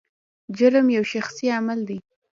[0.57, 1.97] جرم یو شخصي عمل دی.